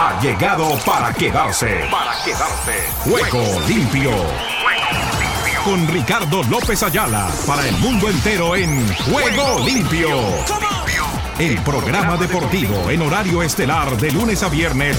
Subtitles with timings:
[0.00, 1.66] ha llegado para quedarse.
[1.90, 2.72] Para quedarse.
[2.98, 4.12] Juego limpio.
[5.64, 10.08] Con Ricardo López Ayala para el mundo entero en Juego limpio.
[11.36, 14.96] El programa deportivo en horario estelar de lunes a viernes.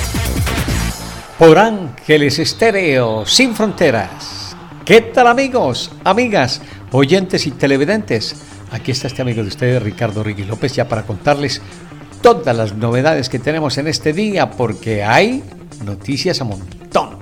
[1.38, 4.54] Por Ángeles Estéreo, sin fronteras.
[4.84, 6.62] ¿Qué tal amigos, amigas,
[6.92, 8.36] oyentes y televidentes?
[8.72, 11.62] Aquí está este amigo de ustedes, Ricardo Rigui López, ya para contarles
[12.22, 15.44] todas las novedades que tenemos en este día, porque hay
[15.86, 17.20] noticias a montón.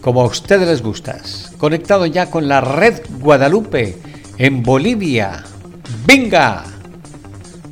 [0.00, 1.18] Como a ustedes les gusta.
[1.58, 3.98] Conectado ya con la red Guadalupe
[4.38, 5.44] en Bolivia.
[6.06, 6.64] ¡Venga!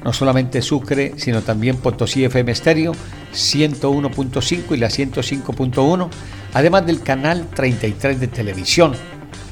[0.04, 2.92] No solamente Sucre, sino también Potosí FM Estéreo
[3.34, 6.09] 101.5 y la 105.1,
[6.54, 8.92] además del canal 33 de televisión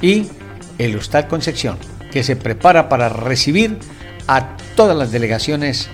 [0.01, 0.29] y
[0.79, 1.77] el Hostal Concepción,
[2.11, 3.79] que se prepara para recibir
[4.27, 5.89] a todas las delegaciones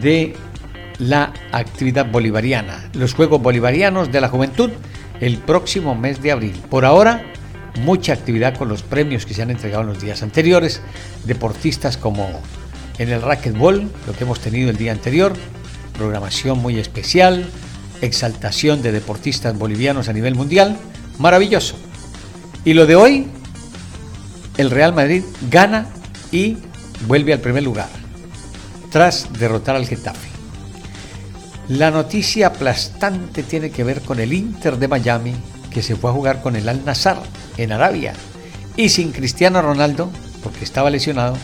[0.00, 0.34] de
[0.98, 4.70] la actividad bolivariana, los Juegos Bolivarianos de la Juventud,
[5.20, 6.60] el próximo mes de abril.
[6.70, 7.22] Por ahora,
[7.80, 10.80] mucha actividad con los premios que se han entregado en los días anteriores,
[11.24, 12.28] deportistas como
[12.98, 15.32] en el racquetball, lo que hemos tenido el día anterior,
[15.96, 17.46] programación muy especial,
[18.00, 20.76] exaltación de deportistas bolivianos a nivel mundial,
[21.18, 21.76] maravilloso.
[22.64, 23.26] Y lo de hoy,
[24.56, 25.86] el Real Madrid gana
[26.30, 26.58] y
[27.06, 28.01] vuelve al primer lugar
[28.92, 30.28] tras derrotar al Getafe.
[31.68, 35.34] La noticia aplastante tiene que ver con el Inter de Miami,
[35.70, 37.16] que se fue a jugar con el Al Nassr
[37.56, 38.12] en Arabia.
[38.76, 40.10] Y sin Cristiano Ronaldo,
[40.42, 41.36] porque estaba lesionado,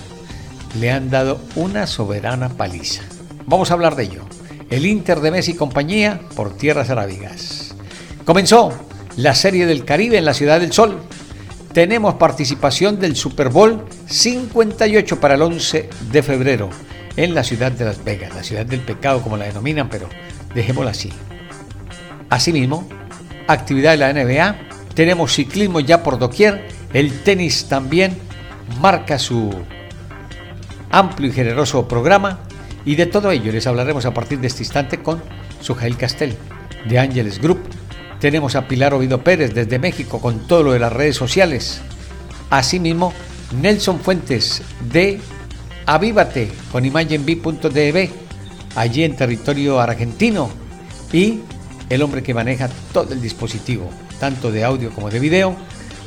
[0.78, 3.02] le han dado una soberana paliza.
[3.46, 4.22] Vamos a hablar de ello.
[4.68, 7.74] El Inter de Messi y compañía por tierras arábigas.
[8.26, 8.74] Comenzó
[9.16, 11.00] la Serie del Caribe en la Ciudad del Sol.
[11.72, 16.68] Tenemos participación del Super Bowl 58 para el 11 de febrero
[17.16, 20.08] en la ciudad de Las Vegas, la ciudad del pecado como la denominan, pero
[20.54, 21.12] dejémosla así.
[22.30, 22.88] Asimismo,
[23.46, 24.56] actividad de la NBA,
[24.94, 28.16] tenemos ciclismo ya por doquier, el tenis también
[28.80, 29.50] marca su
[30.90, 32.40] amplio y generoso programa
[32.84, 35.22] y de todo ello les hablaremos a partir de este instante con
[35.60, 36.36] Sujail Castel
[36.88, 37.60] de Ángeles Group.
[38.20, 41.80] Tenemos a Pilar Ovido Pérez desde México con todo lo de las redes sociales.
[42.50, 43.12] Asimismo,
[43.60, 45.20] Nelson Fuentes de
[45.88, 48.10] Avívate con imagenb.db
[48.76, 50.50] allí en territorio argentino
[51.14, 51.40] y
[51.88, 53.88] el hombre que maneja todo el dispositivo,
[54.20, 55.56] tanto de audio como de video,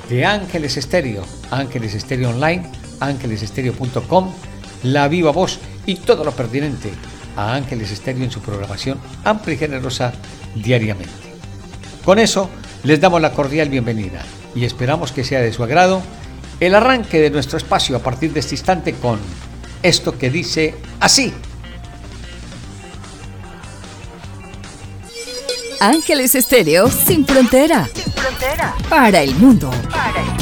[0.07, 2.61] de Ángeles Estéreo, Ángeles Estéreo Online,
[2.99, 4.31] ángelesestereo.com,
[4.83, 6.91] la viva voz y todo lo pertinente
[7.35, 10.13] a Ángeles Estéreo en su programación amplia y generosa
[10.53, 11.11] diariamente.
[12.05, 12.51] Con eso,
[12.83, 14.21] les damos la cordial bienvenida
[14.53, 16.03] y esperamos que sea de su agrado
[16.59, 19.17] el arranque de nuestro espacio a partir de este instante con
[19.83, 21.33] esto que dice así.
[25.79, 27.89] Ángeles Estéreo sin frontera.
[27.93, 28.75] Sin frontera.
[28.87, 29.71] Para el mundo.
[29.89, 30.41] Para el mundo.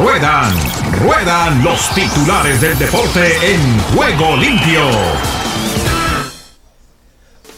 [0.00, 0.54] Ruedan,
[1.00, 4.82] ruedan los titulares del deporte en juego limpio.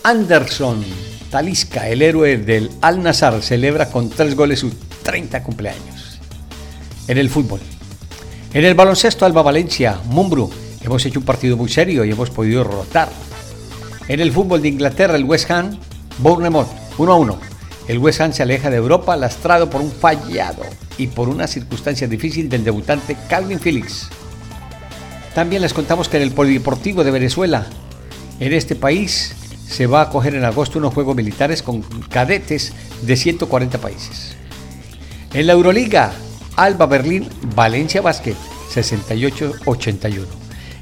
[0.02, 0.84] Anderson
[1.30, 6.20] Talisca, el héroe del Al Nazar, celebra con tres goles sus 30 cumpleaños.
[7.08, 7.60] En el fútbol.
[8.52, 10.50] En el baloncesto, Alba Valencia, Mumbru,
[10.82, 13.08] hemos hecho un partido muy serio y hemos podido rotar.
[14.08, 15.78] En el fútbol de Inglaterra, el West Ham,
[16.18, 17.38] Bournemouth, 1 a 1.
[17.88, 20.62] El West Ham se aleja de Europa lastrado por un fallado
[20.98, 24.08] y por una circunstancia difícil del debutante Calvin Phillips.
[25.34, 27.66] También les contamos que en el Polideportivo de Venezuela,
[28.40, 29.34] en este país,
[29.68, 32.72] se va a acoger en agosto unos Juegos Militares con cadetes
[33.02, 34.36] de 140 países.
[35.32, 36.12] En la Euroliga,
[36.56, 38.36] Alba Berlín, Valencia Basket,
[38.72, 40.24] 68-81.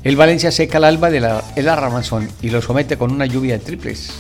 [0.05, 3.65] El Valencia seca al Alba del el Arramazón y lo somete con una lluvia de
[3.65, 4.11] triples.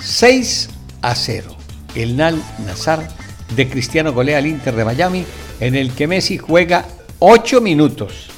[0.00, 0.70] 6
[1.02, 1.54] a 0.
[1.94, 3.06] El Nal Nazar
[3.54, 5.24] de Cristiano golea al Inter de Miami
[5.60, 6.86] en el que Messi juega
[7.18, 8.30] 8 minutos.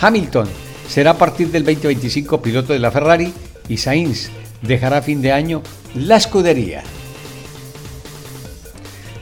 [0.00, 0.48] Hamilton
[0.88, 3.32] será a partir del 2025 piloto de la Ferrari
[3.70, 4.30] y Sainz
[4.60, 5.62] dejará fin de año
[5.94, 6.82] la escudería.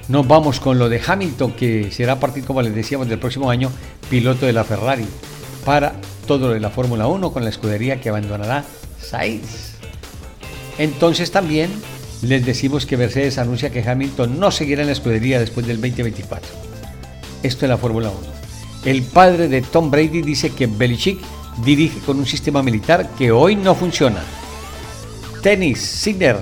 [0.09, 3.50] Nos vamos con lo de Hamilton, que será a partir, como les decíamos, del próximo
[3.50, 3.71] año
[4.09, 5.05] piloto de la Ferrari
[5.67, 5.93] para
[6.27, 8.65] todo lo de la Fórmula 1 con la escudería que abandonará
[8.99, 9.75] Sainz.
[10.79, 11.71] Entonces también
[12.23, 16.49] les decimos que Mercedes anuncia que Hamilton no seguirá en la escudería después del 2024.
[17.43, 18.19] Esto es la Fórmula 1.
[18.87, 21.19] El padre de Tom Brady dice que Belichick
[21.65, 24.23] dirige con un sistema militar que hoy no funciona.
[25.43, 26.39] Tenis, Sinner.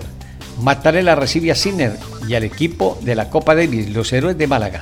[0.62, 4.80] Matarela recibe a Sinner y al equipo de la Copa Davis, los héroes de Málaga.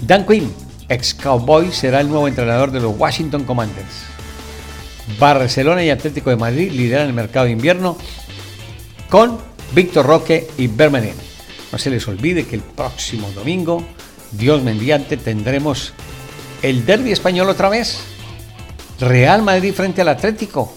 [0.00, 0.52] Dan Quinn,
[0.88, 4.04] ex Cowboy, será el nuevo entrenador de los Washington Commanders.
[5.18, 7.96] Barcelona y Atlético de Madrid lideran el mercado de invierno
[9.10, 9.38] con
[9.74, 11.14] Víctor Roque y Bermenin.
[11.72, 13.84] No se les olvide que el próximo domingo,
[14.32, 15.92] Dios mediante, tendremos
[16.62, 18.13] el derby español otra vez.
[19.04, 20.72] Real Madrid frente al Atlético.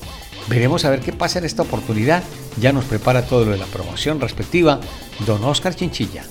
[0.49, 2.23] Veremos a ver qué pasa en esta oportunidad.
[2.59, 4.81] Ya nos prepara todo lo de la promoción respectiva
[5.25, 6.23] don Oscar Chinchilla,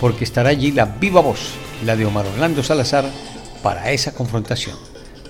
[0.00, 1.52] porque estará allí la viva voz,
[1.86, 3.04] la de Omar Orlando Salazar,
[3.62, 4.76] para esa confrontación.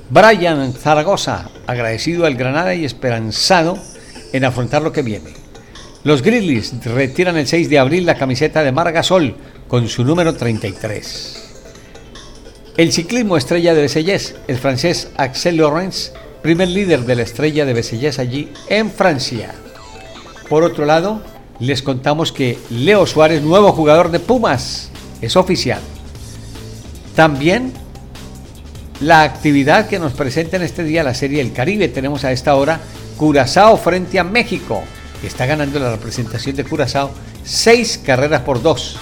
[0.08, 3.78] Brian Zaragoza, agradecido al Granada y esperanzado
[4.32, 5.34] en afrontar lo que viene.
[6.02, 9.36] Los Grizzlies retiran el 6 de abril la camiseta de Margasol
[9.68, 11.39] con su número 33.
[12.80, 17.74] El ciclismo estrella de Bessellés, el francés Axel Lorenz, primer líder de la estrella de
[17.74, 19.52] Bessellés allí en Francia.
[20.48, 21.20] Por otro lado,
[21.58, 24.88] les contamos que Leo Suárez, nuevo jugador de Pumas,
[25.20, 25.80] es oficial.
[27.14, 27.74] También
[29.00, 31.88] la actividad que nos presenta en este día la Serie El Caribe.
[31.88, 32.80] Tenemos a esta hora
[33.18, 34.82] Curazao frente a México,
[35.20, 37.10] que está ganando la representación de Curazao
[37.44, 38.96] seis carreras por dos.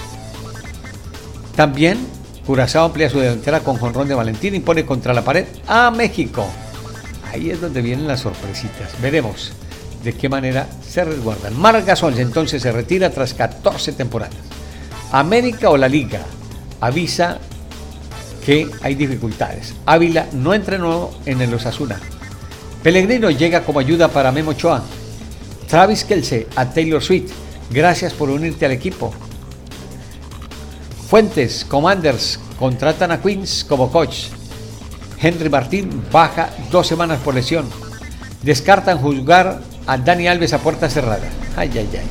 [1.55, 2.18] También
[2.49, 6.47] Curazao amplía su delantera con Jonrón de Valentín y pone contra la pared a México.
[7.31, 8.99] Ahí es donde vienen las sorpresitas.
[8.99, 9.51] Veremos
[10.03, 11.55] de qué manera se resguardan.
[11.55, 11.85] Mar
[12.17, 14.33] entonces se retira tras 14 temporadas.
[15.11, 16.21] América o la Liga
[16.81, 17.37] avisa
[18.43, 19.75] que hay dificultades.
[19.85, 21.99] Ávila no entrenó en el Osasuna.
[22.81, 24.81] Pellegrino llega como ayuda para Memo Choa.
[25.69, 27.31] Travis Kelsey a Taylor Swift.
[27.69, 29.13] Gracias por unirte al equipo.
[31.09, 34.27] Fuentes, Commanders, contratan a Queens como coach.
[35.19, 37.65] Henry Martín baja dos semanas por lesión.
[38.43, 41.27] Descartan juzgar a Dani Alves a puerta cerrada.
[41.57, 42.05] Ay, ay, ay.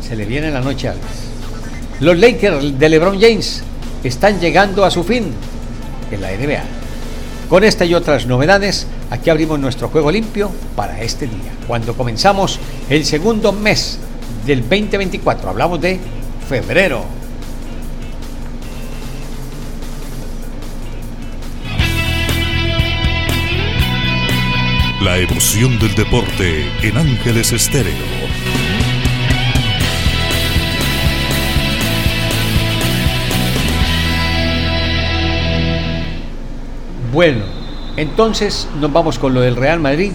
[0.00, 1.04] Se le viene la noche a Alves.
[2.00, 3.62] Los Lakers de LeBron James
[4.02, 5.34] están llegando a su fin
[6.10, 6.62] en la NBA.
[7.50, 12.58] Con esta y otras novedades, aquí abrimos nuestro juego limpio para este día, cuando comenzamos
[12.88, 13.98] el segundo mes
[14.46, 15.50] del 2024.
[15.50, 16.00] Hablamos de
[16.48, 17.19] febrero.
[25.02, 27.94] La emoción del deporte en Ángeles Estéreo.
[37.14, 37.40] Bueno,
[37.96, 40.12] entonces nos vamos con lo del Real Madrid,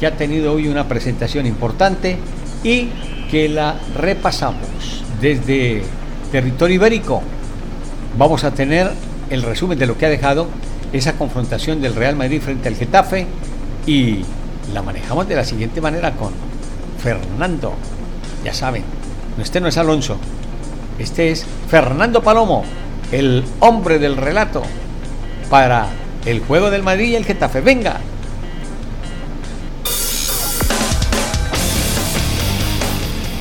[0.00, 2.18] que ha tenido hoy una presentación importante
[2.64, 2.88] y
[3.30, 5.84] que la repasamos desde
[6.32, 7.22] territorio ibérico.
[8.18, 8.90] Vamos a tener
[9.30, 10.48] el resumen de lo que ha dejado
[10.92, 13.28] esa confrontación del Real Madrid frente al Getafe
[13.86, 14.24] y
[14.72, 16.32] la manejamos de la siguiente manera con
[17.02, 17.74] Fernando.
[18.44, 18.84] Ya saben,
[19.40, 20.18] este no es Alonso,
[20.98, 22.64] este es Fernando Palomo,
[23.12, 24.62] el hombre del relato
[25.50, 25.88] para
[26.24, 27.60] el juego del Madrid y el Getafe.
[27.60, 28.00] Venga.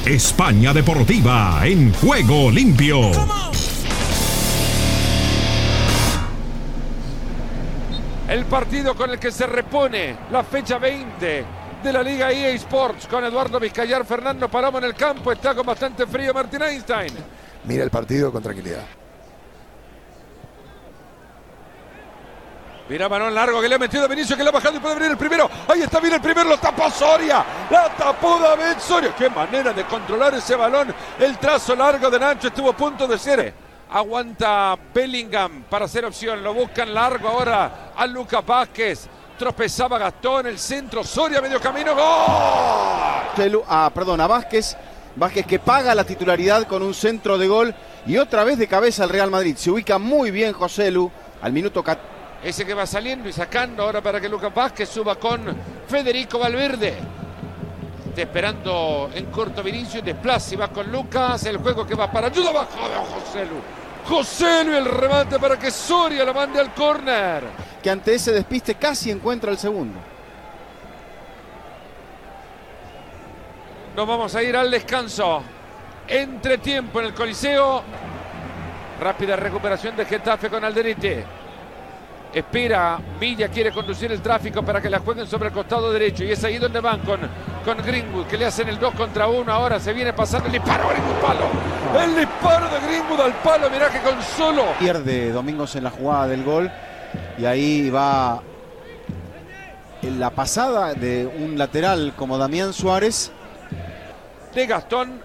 [0.06, 3.12] España Deportiva en juego limpio.
[8.34, 11.46] El partido con el que se repone la fecha 20
[11.84, 15.64] de la Liga EA Sports con Eduardo Vizcayar, Fernando Palomo en el campo, está con
[15.64, 17.14] bastante frío Martín Einstein.
[17.66, 18.86] Mira el partido con tranquilidad.
[22.90, 24.96] Mira balón largo que le ha metido a Vinicio que le ha bajado y puede
[24.96, 25.48] venir el primero.
[25.68, 27.46] Ahí está bien el primero, lo tapó Soria.
[27.70, 29.13] La tapó David Soria.
[29.16, 30.92] Qué manera de controlar ese balón.
[31.20, 33.54] El trazo largo de Nacho estuvo a punto de ser
[33.94, 36.42] Aguanta Bellingham para hacer opción.
[36.42, 39.08] Lo buscan largo ahora a Lucas Vázquez.
[39.38, 42.04] Tropezaba Gastón, el centro, Soria, medio camino, ¡gol!
[43.68, 44.76] Ah, perdón, a Vázquez.
[45.16, 47.76] Vázquez que paga la titularidad con un centro de gol
[48.08, 49.56] y otra vez de cabeza al Real Madrid.
[49.58, 51.12] Se ubica muy bien José Lu
[51.44, 52.10] al minuto 14.
[52.44, 55.56] Ese que va saliendo y sacando ahora para que Lucas Vázquez suba con
[55.88, 56.96] Federico Valverde.
[58.18, 61.46] esperando en corto Vinicius, desplaza y va con Lucas.
[61.46, 63.83] El juego que va para ayuda abajo de José Lu.
[64.07, 67.43] José el remate para que Soria la mande al córner.
[67.81, 70.00] Que ante ese despiste casi encuentra el segundo.
[73.95, 75.43] Nos vamos a ir al descanso.
[76.07, 77.83] Entre tiempo en el Coliseo.
[79.00, 81.25] Rápida recuperación de Getafe con Alderete.
[82.33, 86.24] Espera, Villa quiere conducir el tráfico para que la jueguen sobre el costado derecho.
[86.24, 87.19] Y es ahí donde van con,
[87.63, 89.51] con Greenwood, que le hacen el 2 contra 1.
[89.51, 91.83] Ahora se viene pasando el disparo, Greenwood palo.
[92.02, 94.66] El disparo de Greenwood al palo, mirá que con solo.
[94.80, 96.72] Pierde Domingos en la jugada del gol.
[97.38, 98.42] Y ahí va
[100.02, 103.32] en la pasada de un lateral como Damián Suárez.
[104.54, 105.22] De Gastón.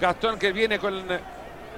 [0.00, 1.02] Gastón que viene con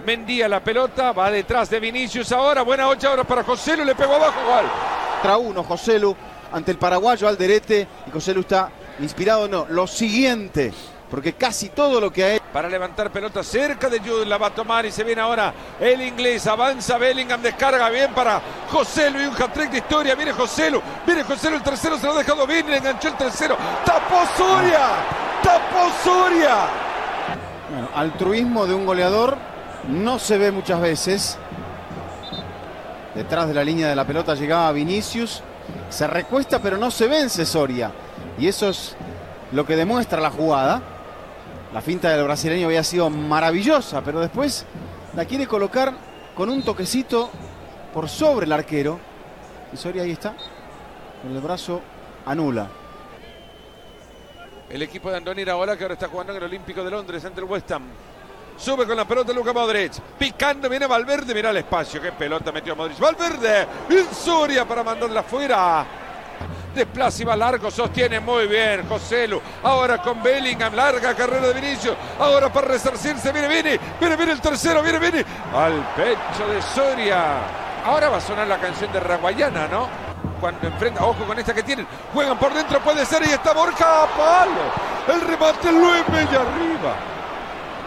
[0.05, 2.63] Mendía la pelota, va detrás de Vinicius ahora.
[2.63, 4.67] Buena ocho horas para Joselu, le pegó abajo, gol.
[5.15, 6.15] Contra uno, Joselu
[6.53, 7.87] ante el paraguayo Alderete.
[8.07, 8.71] Y Joselu está
[9.01, 9.67] inspirado, no.
[9.69, 10.73] Lo siguiente,
[11.11, 12.38] porque casi todo lo que ha hecho.
[12.52, 16.00] Para levantar pelota cerca de Jude, la va a tomar y se viene ahora el
[16.00, 16.47] inglés.
[16.47, 18.40] Avanza Bellingham, descarga bien para
[18.71, 20.14] Joselu y un hat-trick de historia.
[20.14, 23.57] Viene Joselu, viene Joselu, el tercero se lo ha dejado bien, le enganchó el tercero.
[23.85, 24.88] ¡Tapó Soria!
[25.43, 26.57] ¡Tapó Soria!
[27.71, 29.37] Bueno, altruismo de un goleador
[29.87, 31.38] no se ve muchas veces.
[33.14, 35.43] Detrás de la línea de la pelota llegaba Vinicius.
[35.90, 37.93] Se recuesta pero no se vence Soria.
[38.38, 38.97] Y eso es
[39.52, 40.81] lo que demuestra la jugada.
[41.73, 44.65] La finta del brasileño había sido maravillosa, pero después
[45.15, 45.93] la quiere colocar
[46.35, 47.31] con un toquecito
[47.93, 48.99] por sobre el arquero.
[49.73, 50.35] Y Soria ahí está.
[51.23, 51.83] Con el brazo
[52.25, 52.69] anula.
[54.71, 57.41] El equipo de Andoni ahora que ahora está jugando en el Olímpico de Londres ante
[57.41, 57.83] el West Ham.
[58.57, 59.93] Sube con la pelota Luca Modric.
[60.19, 61.35] Picando, viene Valverde.
[61.35, 62.01] Mira el espacio.
[62.01, 62.99] Qué pelota metió Modric.
[62.99, 63.67] Valverde.
[63.91, 65.87] En Soria para mandarla afuera.
[67.27, 67.71] Va largo.
[67.71, 69.41] Sostiene muy bien Joselu.
[69.63, 70.75] Ahora con Bellingham.
[70.75, 71.97] Larga carrera de Vinicius.
[72.19, 73.33] Ahora para resarcirse.
[73.33, 73.79] Viene Vini.
[73.99, 74.83] Viene, viene el tercero.
[74.83, 75.25] Viene Vini.
[75.55, 77.39] Al pecho de Soria.
[77.85, 79.89] Ahora va a sonar la canción de Raguayana, ¿no?
[80.41, 81.87] Cuando enfrenta, ojo con esta que tienen.
[82.13, 82.81] Juegan por dentro.
[82.81, 83.23] Puede ser.
[83.23, 84.07] Y está Borja.
[84.17, 85.13] Palo.
[85.13, 86.95] El remate Luis Bella arriba.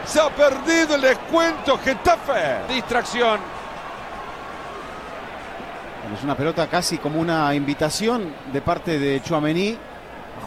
[0.06, 2.68] Se ha perdido el descuento Getafe.
[2.68, 3.61] Distracción.
[6.13, 9.77] Es una pelota casi como una invitación de parte de Chuamení.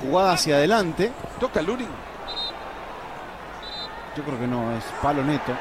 [0.01, 1.11] Jugada hacia adelante.
[1.41, 1.89] Toca Lunin.
[4.17, 5.53] Yo creo que no, es palo neto.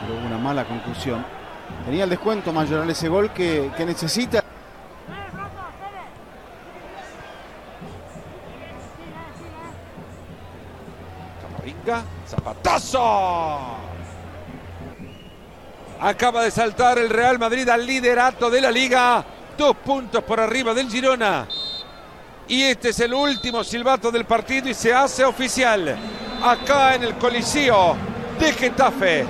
[0.00, 1.24] Pero hubo una mala conclusión.
[1.84, 4.42] Tenía el descuento Mayoral ese gol que, que necesita.
[11.42, 13.83] Camavinga, zapatazo.
[16.04, 19.24] Acaba de saltar el Real Madrid al liderato de la liga.
[19.56, 21.48] Dos puntos por arriba del Girona.
[22.46, 25.96] Y este es el último silbato del partido y se hace oficial.
[26.42, 27.96] Acá en el Coliseo
[28.38, 29.24] de Getafe.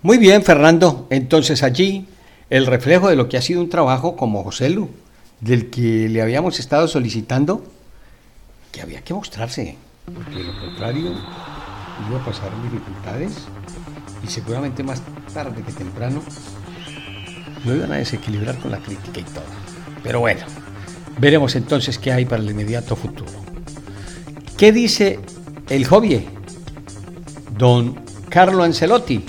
[0.00, 1.08] Muy bien, Fernando.
[1.10, 2.08] Entonces allí
[2.48, 4.88] el reflejo de lo que ha sido un trabajo como José Lu,
[5.40, 7.62] del que le habíamos estado solicitando
[8.72, 11.12] que había que mostrarse, porque de lo contrario
[12.08, 13.46] iba a pasar dificultades
[14.24, 15.02] y seguramente más
[15.32, 16.22] tarde que temprano
[17.64, 19.44] lo iban a desequilibrar con la crítica y todo.
[20.02, 20.42] Pero bueno,
[21.18, 23.32] veremos entonces qué hay para el inmediato futuro.
[24.56, 25.18] ¿Qué dice
[25.68, 26.26] el hobby?
[27.56, 29.24] Don Carlo Ancelotti,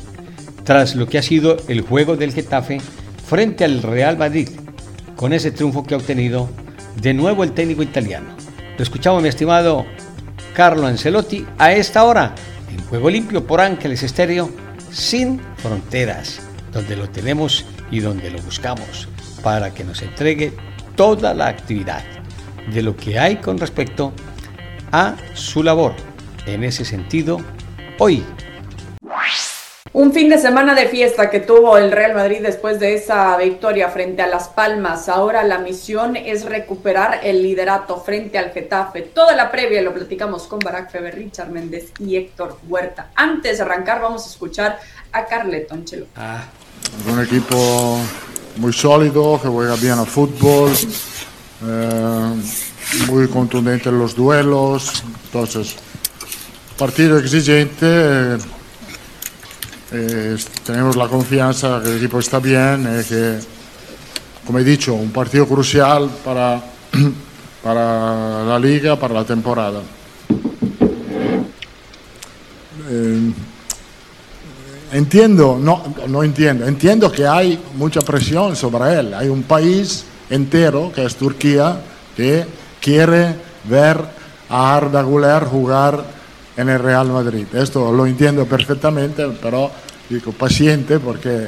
[0.64, 2.82] tras lo que ha sido el juego del Getafe
[3.28, 4.50] frente al Real Madrid,
[5.16, 6.50] con ese triunfo que ha obtenido
[7.02, 8.28] de nuevo el técnico italiano.
[8.78, 9.86] Lo escuchamos, mi estimado
[10.54, 12.36] Carlo Ancelotti, a esta hora,
[12.72, 14.50] en Juego Limpio por Ángeles Estéreo,
[14.96, 16.40] sin fronteras,
[16.72, 19.10] donde lo tenemos y donde lo buscamos,
[19.44, 20.54] para que nos entregue
[20.96, 22.04] toda la actividad
[22.74, 24.14] de lo que hay con respecto
[24.94, 25.94] a su labor.
[26.46, 27.42] En ese sentido,
[28.00, 28.24] hoy
[29.96, 33.88] un fin de semana de fiesta que tuvo el Real Madrid después de esa victoria
[33.88, 35.08] frente a Las Palmas.
[35.08, 39.04] Ahora la misión es recuperar el liderato frente al Getafe.
[39.04, 43.12] Toda la previa lo platicamos con Barack Feber, Richard Méndez y Héctor Huerta.
[43.16, 44.80] Antes de arrancar vamos a escuchar
[45.14, 46.12] a Carleton Ancelotti.
[46.18, 46.44] Ah.
[47.10, 47.98] Un equipo
[48.58, 50.74] muy sólido, que juega bien al fútbol,
[51.66, 52.34] eh,
[53.08, 55.06] muy contundente en los duelos.
[55.28, 55.78] Entonces,
[56.78, 57.86] partido exigente.
[57.86, 58.38] Eh,
[60.64, 63.40] tenemos la confianza que el equipo está bien y que,
[64.46, 66.62] como he dicho, un partido crucial para,
[67.64, 69.82] para la liga, para la temporada.
[72.90, 73.32] Eh,
[74.92, 79.14] entiendo, no, no entiendo, entiendo que hay mucha presión sobre él.
[79.14, 81.82] Hay un país entero, que es Turquía,
[82.16, 82.46] que
[82.80, 83.36] quiere
[83.66, 84.00] ver
[84.50, 86.04] a Arda Güler jugar
[86.58, 87.48] en el Real Madrid.
[87.54, 89.72] Esto lo entiendo perfectamente, pero
[90.10, 91.48] digo paciente porque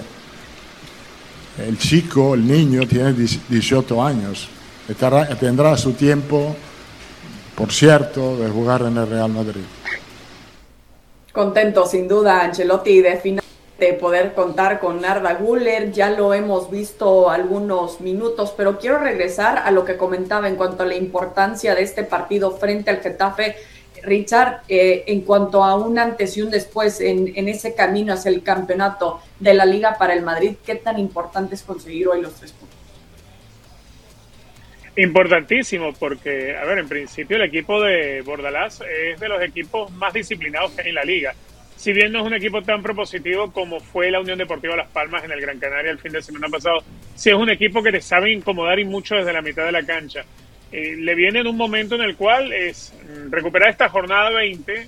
[1.66, 4.48] el chico, el niño, tiene 18 años.
[5.40, 6.56] Tendrá su tiempo,
[7.56, 9.64] por cierto, de jugar en el Real Madrid.
[11.32, 13.44] Contento, sin duda, Ancelotti, de final
[13.80, 15.92] de poder contar con Arda Guller.
[15.92, 20.84] Ya lo hemos visto algunos minutos, pero quiero regresar a lo que comentaba en cuanto
[20.84, 23.56] a la importancia de este partido frente al Getafe
[24.04, 28.44] Richard, eh, en cuanto a un antes y un después en, ese camino hacia el
[28.44, 32.52] campeonato de la Liga para el Madrid, ¿qué tan importante es conseguir hoy los tres
[32.52, 32.78] puntos?
[34.96, 40.14] Importantísimo, porque, a ver, en principio el equipo de Bordalás es de los equipos más
[40.14, 41.36] disciplinados que hay en la liga.
[41.76, 45.24] Si bien no es un equipo tan propositivo como fue la Unión Deportiva Las Palmas
[45.24, 46.80] en el Gran Canaria el fin de semana pasado,
[47.14, 49.84] sí es un equipo que te sabe incomodar y mucho desde la mitad de la
[49.84, 50.26] cancha.
[50.72, 54.88] Eh, le viene en un momento en el cual es mm, recuperar esta jornada 20,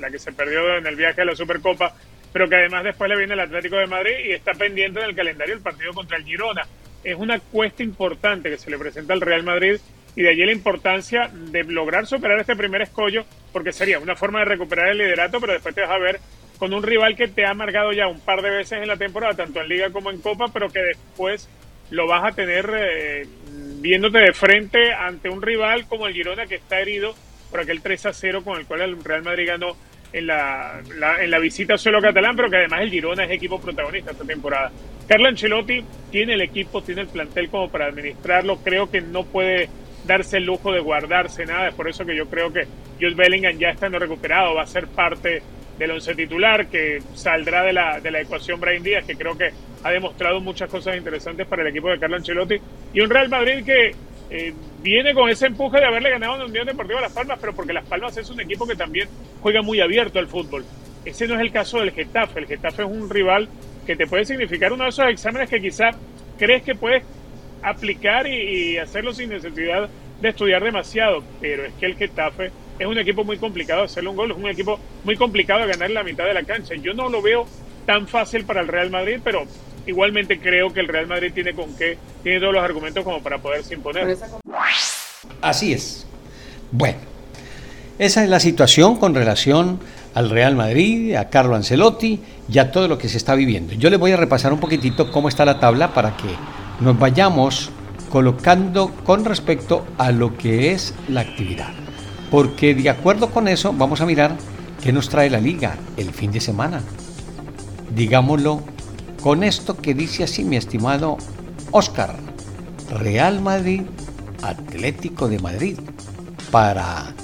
[0.00, 1.94] la que se perdió en el viaje a la Supercopa,
[2.32, 5.14] pero que además después le viene el Atlético de Madrid y está pendiente en el
[5.14, 6.66] calendario el partido contra el Girona.
[7.04, 9.76] Es una cuesta importante que se le presenta al Real Madrid
[10.16, 14.40] y de allí la importancia de lograr superar este primer escollo, porque sería una forma
[14.40, 16.20] de recuperar el liderato, pero después te vas a ver
[16.58, 19.34] con un rival que te ha amargado ya un par de veces en la temporada,
[19.34, 21.48] tanto en Liga como en Copa, pero que después
[21.90, 23.26] lo vas a tener eh,
[23.84, 27.14] viéndote de frente ante un rival como el Girona que está herido
[27.50, 29.76] por aquel 3 a 0 con el cual el Real Madrid ganó
[30.10, 30.80] en la,
[31.20, 34.72] en la visita solo catalán, pero que además el Girona es equipo protagonista esta temporada.
[35.06, 39.68] Carlo Ancelotti tiene el equipo, tiene el plantel como para administrarlo, creo que no puede
[40.06, 42.66] darse el lujo de guardarse nada, es por eso que yo creo que
[42.98, 45.42] Jules Bellingham ya estando recuperado va a ser parte
[45.78, 49.50] del once titular, que saldrá de la, de la ecuación Brian Díaz, que creo que
[49.82, 52.56] ha demostrado muchas cosas interesantes para el equipo de Carlo Ancelotti,
[52.92, 53.94] y un Real Madrid que
[54.30, 57.54] eh, viene con ese empuje de haberle ganado en la Unión Deportiva Las Palmas, pero
[57.54, 59.08] porque Las Palmas es un equipo que también
[59.40, 60.64] juega muy abierto al fútbol.
[61.04, 63.48] Ese no es el caso del Getafe, el Getafe es un rival
[63.86, 65.90] que te puede significar uno de esos exámenes que quizá
[66.38, 67.02] crees que puedes
[67.62, 69.88] aplicar y hacerlo sin necesidad
[70.20, 74.16] de estudiar demasiado, pero es que el Getafe es un equipo muy complicado hacerle un
[74.16, 76.74] gol, es un equipo muy complicado ganar la mitad de la cancha.
[76.74, 77.46] Yo no lo veo
[77.86, 79.44] tan fácil para el Real Madrid, pero
[79.86, 83.38] igualmente creo que el Real Madrid tiene con qué, tiene todos los argumentos como para
[83.38, 84.16] poderse imponer.
[85.40, 86.06] Así es.
[86.72, 86.98] Bueno,
[87.98, 89.78] esa es la situación con relación
[90.14, 93.74] al Real Madrid, a Carlo Ancelotti y a todo lo que se está viviendo.
[93.74, 96.28] Yo les voy a repasar un poquitito cómo está la tabla para que
[96.80, 97.70] nos vayamos
[98.10, 101.83] colocando con respecto a lo que es la actividad.
[102.34, 104.36] Porque de acuerdo con eso vamos a mirar
[104.82, 106.82] qué nos trae la liga el fin de semana.
[107.94, 108.60] Digámoslo
[109.22, 111.16] con esto que dice así mi estimado
[111.70, 112.16] Oscar.
[112.90, 113.82] Real Madrid,
[114.42, 115.78] Atlético de Madrid,
[116.50, 117.14] para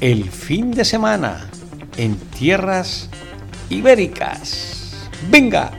[0.00, 1.48] el fin de semana
[1.96, 3.08] en tierras
[3.70, 5.08] ibéricas.
[5.30, 5.70] ¡Venga!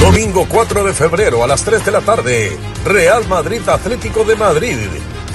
[0.00, 4.76] Domingo 4 de febrero a las 3 de la tarde, Real Madrid Atlético de Madrid,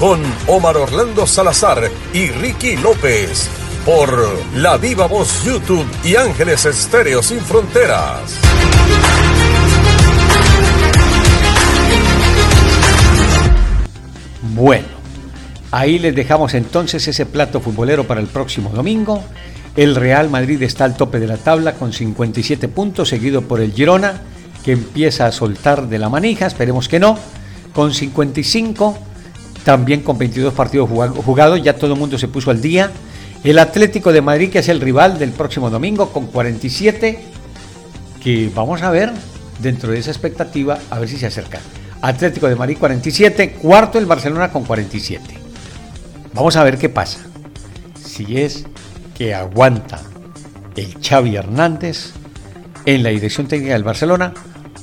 [0.02, 3.48] con Omar Orlando Salazar y Ricky López,
[3.86, 8.34] por La Viva Voz YouTube y Ángeles Estéreo Sin Fronteras.
[14.56, 14.88] Bueno,
[15.70, 19.24] ahí les dejamos entonces ese plato futbolero para el próximo domingo.
[19.76, 23.72] El Real Madrid está al tope de la tabla con 57 puntos, seguido por el
[23.72, 24.20] Girona
[24.66, 27.20] que empieza a soltar de la manija, esperemos que no,
[27.74, 29.11] con 55,
[29.64, 32.92] también con 22 partidos jugados, ya todo el mundo se puso al día.
[33.44, 37.20] El Atlético de Madrid, que es el rival del próximo domingo, con 47,
[38.22, 39.12] que vamos a ver
[39.60, 41.60] dentro de esa expectativa, a ver si se acerca.
[42.02, 45.24] Atlético de Madrid 47, cuarto el Barcelona con 47.
[46.34, 47.20] Vamos a ver qué pasa.
[48.04, 48.66] Si es
[49.18, 50.02] que aguanta
[50.76, 52.12] el Xavi Hernández
[52.86, 54.34] en la dirección técnica del Barcelona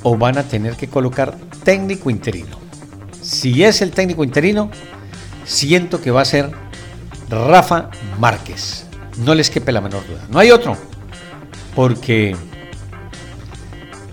[0.02, 2.57] o van a tener que colocar técnico interino.
[3.28, 4.70] Si es el técnico interino,
[5.44, 6.50] siento que va a ser
[7.28, 8.86] Rafa Márquez.
[9.18, 10.24] No les quepe la menor duda.
[10.30, 10.78] No hay otro.
[11.74, 12.34] Porque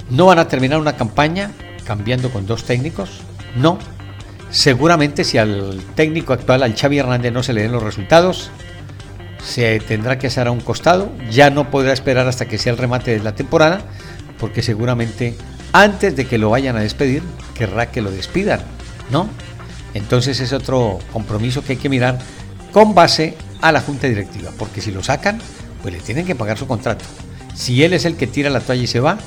[0.09, 1.51] no van a terminar una campaña
[1.85, 3.21] cambiando con dos técnicos.
[3.55, 3.79] No.
[4.49, 8.51] Seguramente si al técnico actual, al Xavi Hernández, no se le den los resultados,
[9.41, 11.09] se tendrá que hacer a un costado.
[11.31, 13.79] Ya no podrá esperar hasta que sea el remate de la temporada,
[14.39, 15.37] porque seguramente
[15.71, 17.23] antes de que lo vayan a despedir,
[17.53, 18.59] querrá que lo despidan,
[19.09, 19.27] ¿no?
[19.93, 22.19] Entonces es otro compromiso que hay que mirar
[22.71, 25.39] con base a la junta directiva, porque si lo sacan,
[25.81, 27.05] pues le tienen que pagar su contrato.
[27.55, 29.17] Si él es el que tira la toalla y se va,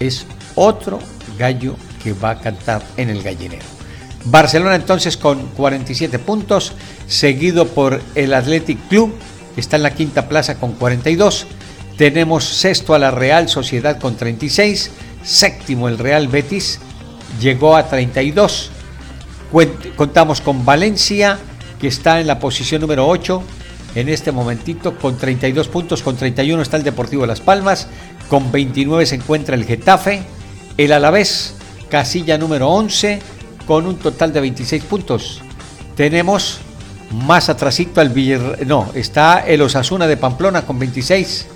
[0.00, 0.98] es otro
[1.38, 3.64] gallo que va a cantar en el gallinero.
[4.24, 6.72] Barcelona entonces con 47 puntos,
[7.06, 9.14] seguido por el Athletic Club,
[9.54, 11.46] que está en la quinta plaza con 42.
[11.96, 14.90] Tenemos sexto a la Real Sociedad con 36,
[15.22, 16.80] séptimo el Real Betis,
[17.40, 18.70] llegó a 32.
[19.96, 21.38] Contamos con Valencia,
[21.80, 23.42] que está en la posición número 8
[23.94, 27.88] en este momentito, con 32 puntos, con 31 está el Deportivo Las Palmas,
[28.28, 30.22] con 29 se encuentra el Getafe,
[30.76, 31.54] el Alavés,
[31.88, 33.20] casilla número 11,
[33.66, 35.40] con un total de 26 puntos.
[35.96, 36.58] Tenemos
[37.12, 38.66] más atrasito al Villar...
[38.66, 41.46] No, está el Osasuna de Pamplona con 26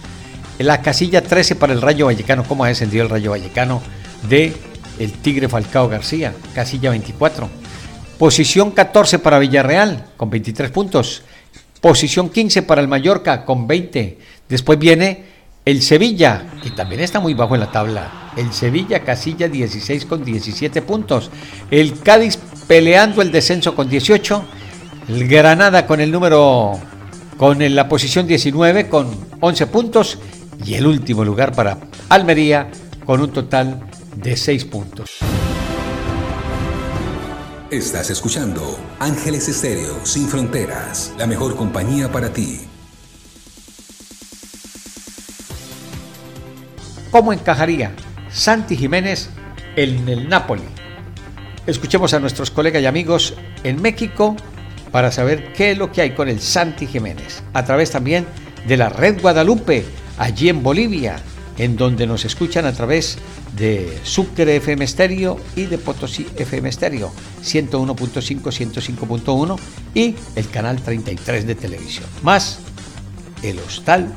[0.60, 2.44] la casilla 13 para el Rayo Vallecano.
[2.44, 3.82] ¿Cómo ha descendido el Rayo Vallecano
[4.28, 4.54] de
[4.98, 7.59] el Tigre Falcao García, casilla 24.
[8.20, 11.22] Posición 14 para Villarreal, con 23 puntos.
[11.80, 14.18] Posición 15 para el Mallorca, con 20.
[14.46, 15.24] Después viene
[15.64, 18.30] el Sevilla, que también está muy bajo en la tabla.
[18.36, 21.30] El Sevilla, casilla 16 con 17 puntos.
[21.70, 24.44] El Cádiz peleando el descenso con 18.
[25.08, 26.78] El Granada con el número,
[27.38, 29.08] con la posición 19 con
[29.40, 30.18] 11 puntos.
[30.66, 31.78] Y el último lugar para
[32.10, 32.70] Almería
[33.06, 33.80] con un total
[34.14, 35.29] de 6 puntos.
[37.70, 42.62] Estás escuchando Ángeles Estéreo Sin Fronteras, la mejor compañía para ti.
[47.12, 47.94] ¿Cómo encajaría
[48.28, 49.30] Santi Jiménez
[49.76, 50.64] en el Napoli?
[51.64, 54.34] Escuchemos a nuestros colegas y amigos en México
[54.90, 58.26] para saber qué es lo que hay con el Santi Jiménez, a través también
[58.66, 59.84] de la Red Guadalupe,
[60.18, 61.20] allí en Bolivia,
[61.60, 63.18] en donde nos escuchan a través
[63.54, 69.58] de Sucre FM Stereo y de Potosí FM Stereo, 101.5, 105.1
[69.94, 72.60] y el canal 33 de televisión, más
[73.42, 74.12] el Hostal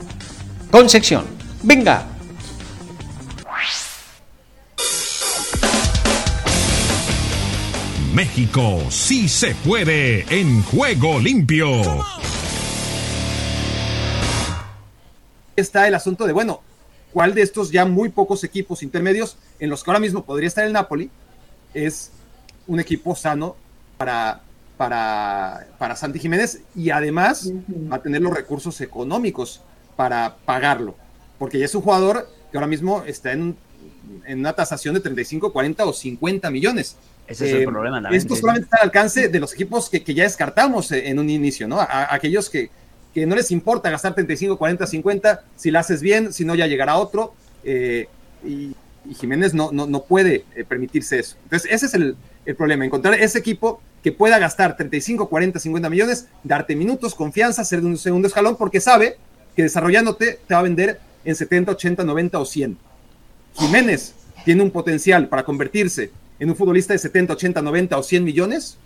[0.71, 1.25] Concepción.
[1.63, 2.07] ¡Venga!
[8.13, 11.81] México sí se puede en juego limpio.
[15.55, 16.61] Está el asunto de, bueno,
[17.13, 20.65] ¿cuál de estos ya muy pocos equipos intermedios en los que ahora mismo podría estar
[20.65, 21.09] el Napoli
[21.73, 22.11] es
[22.67, 23.55] un equipo sano
[23.97, 24.41] para,
[24.77, 27.51] para, para Santi Jiménez y además
[27.91, 29.61] va a tener los recursos económicos
[29.95, 30.95] para pagarlo?
[31.37, 33.55] Porque ya es un jugador que ahora mismo está en,
[34.25, 36.97] en una tasación de 35, 40 o 50 millones.
[37.27, 38.21] Ese es el problema también.
[38.21, 41.67] Esto solamente está al alcance de los equipos que, que ya descartamos en un inicio,
[41.67, 41.79] ¿no?
[41.79, 42.69] A, aquellos que,
[43.13, 46.67] que, no les importa gastar 35, 40, 50, si la haces bien, si no ya
[46.67, 47.33] llegará otro.
[47.63, 48.07] Eh,
[48.45, 48.75] y,
[49.09, 51.37] y, Jiménez no, no, no puede eh, permitirse eso.
[51.43, 55.89] Entonces, ese es el, el, problema, encontrar ese equipo que pueda gastar 35, 40, 50
[55.89, 59.17] millones, darte minutos, confianza, ser de un segundo escalón, porque sabe
[59.55, 62.77] que desarrollándote te va a vender en 70, 80, 90 o 100.
[63.55, 68.23] Jiménez tiene un potencial para convertirse en un futbolista de 70, 80, 90 o 100
[68.23, 68.77] millones,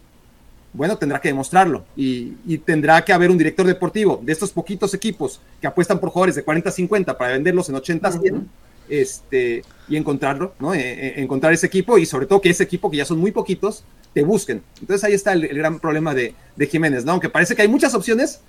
[0.74, 4.94] bueno, tendrá que demostrarlo y, y, tendrá que haber un director deportivo de estos poquitos
[4.94, 8.46] equipos que apuestan por jugadores de 40, 50 para venderlos en 80, 100 uh -huh.
[8.90, 10.74] este, y encontrarlo, ¿no?
[10.74, 13.32] E, e, encontrar ese equipo y sobre todo que ese equipo, que ya son muy
[13.32, 14.62] poquitos, te busquen.
[14.80, 17.14] Entonces ahí está el, el gran problema de, de, Jiménez, ¿no?
[17.14, 18.42] Aunque parece que hay muchas opciones,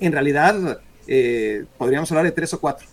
[0.00, 2.86] en realidad eh, podríamos hablar de tres o cuatro.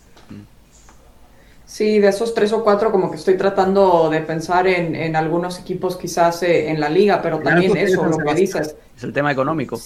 [1.66, 5.58] Sí, de esos tres o cuatro, como que estoy tratando de pensar en, en algunos
[5.58, 8.76] equipos quizás eh, en la liga, pero también eso, lo que dices.
[8.96, 9.78] Es el tema económico.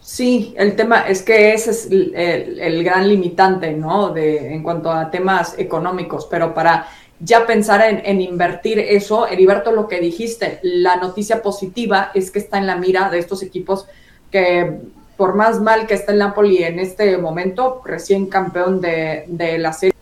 [0.00, 4.10] Sí, el tema es que ese es el, el, el, gran limitante, ¿no?
[4.10, 6.88] De, en cuanto a temas económicos, pero para
[7.20, 12.38] ya pensar en, en, invertir eso, Heriberto, lo que dijiste, la noticia positiva es que
[12.38, 13.86] está en la mira de estos equipos
[14.30, 14.78] que
[15.16, 19.72] por más mal que esté el Napoli en este momento, recién campeón de, de la
[19.72, 19.94] serie,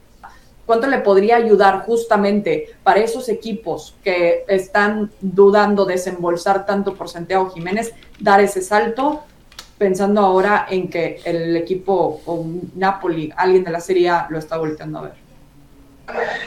[0.72, 7.10] ¿Cuánto le podría ayudar justamente para esos equipos que están dudando de desembolsar tanto por
[7.10, 9.22] Santiago Jiménez, dar ese salto,
[9.76, 14.56] pensando ahora en que el equipo o Napoli, alguien de la Serie A, lo está
[14.56, 15.12] volteando a ver?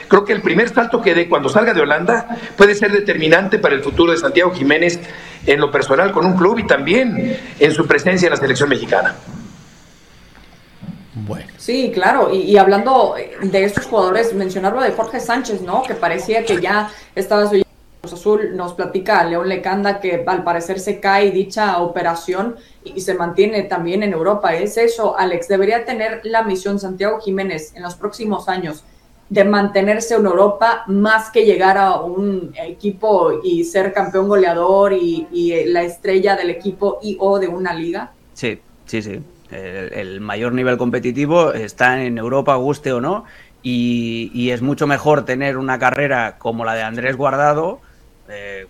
[0.08, 3.76] Creo que el primer salto que dé cuando salga de Holanda puede ser determinante para
[3.76, 4.98] el futuro de Santiago Jiménez
[5.46, 9.14] en lo personal con un club y también en su presencia en la selección mexicana.
[11.16, 11.46] Bueno.
[11.56, 15.82] Sí, claro, y, y, hablando de estos jugadores, mencionarlo de Jorge Sánchez, ¿no?
[15.82, 17.62] Que parecía que ya estaba su
[18.14, 23.14] Azul, nos platica León Lecanda que al parecer se cae dicha operación y, y se
[23.14, 24.54] mantiene también en Europa.
[24.54, 28.84] Es eso, Alex, debería tener la misión Santiago Jiménez en los próximos años
[29.28, 35.26] de mantenerse en Europa más que llegar a un equipo y ser campeón goleador y,
[35.32, 38.12] y la estrella del equipo y o de una liga.
[38.34, 39.20] Sí, sí, sí.
[39.50, 43.24] El, el, mayor nivel competitivo está en Europa, guste o no,
[43.62, 47.80] y, y, es mucho mejor tener una carrera como la de Andrés Guardado,
[48.28, 48.66] eh,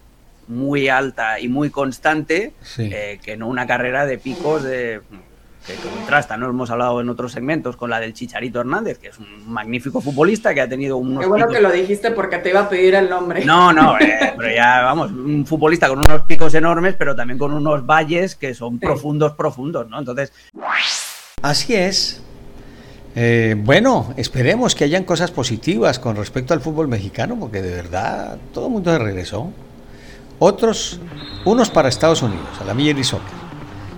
[0.48, 2.90] muy alta y muy constante, sí.
[2.92, 5.00] eh, que no una carrera de picos de
[5.66, 6.48] que contrasta, ¿no?
[6.48, 10.54] Hemos hablado en otros segmentos con la del Chicharito Hernández, que es un magnífico futbolista
[10.54, 11.20] que ha tenido unos.
[11.20, 11.56] Qué bueno picos...
[11.56, 13.44] que lo dijiste porque te iba a pedir el nombre.
[13.44, 17.52] No, no, eh, pero ya, vamos, un futbolista con unos picos enormes, pero también con
[17.52, 19.98] unos valles que son profundos, profundos, ¿no?
[19.98, 20.32] Entonces.
[21.42, 22.22] Así es.
[23.16, 28.38] Eh, bueno, esperemos que hayan cosas positivas con respecto al fútbol mexicano, porque de verdad
[28.52, 29.50] todo el mundo se regresó.
[30.38, 31.00] Otros,
[31.46, 33.45] unos para Estados Unidos, a la Major Soccer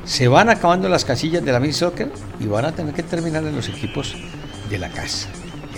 [0.09, 3.45] se van acabando las casillas de la mini soccer y van a tener que terminar
[3.45, 4.17] en los equipos
[4.71, 5.29] de la casa.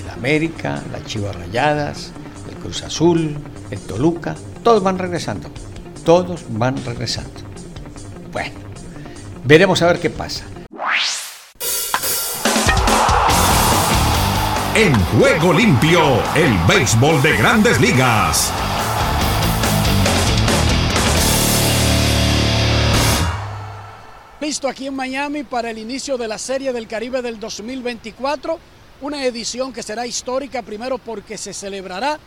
[0.01, 2.13] El América, las Chivas Rayadas,
[2.49, 3.37] el Cruz Azul,
[3.71, 4.37] el Toluca.
[4.63, 5.51] todos van regresando.
[6.05, 7.41] Todos van regresando.
[8.33, 8.55] Bueno,
[9.45, 10.45] veremos a ver qué pasa.
[14.77, 16.01] En juego limpio,
[16.37, 18.53] el béisbol de grandes ligas.
[24.51, 28.59] Listo aquí en Miami para el inicio de la Serie del Caribe del 2024,
[29.01, 32.19] una edición que será histórica primero porque se celebrará